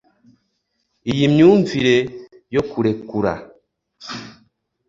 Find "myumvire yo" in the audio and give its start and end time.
1.33-2.61